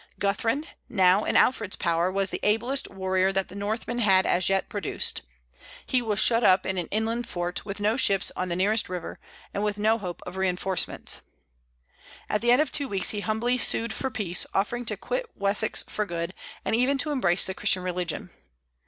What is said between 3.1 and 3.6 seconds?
that the